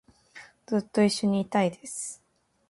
[0.65, 2.23] ずっと一緒にいたいです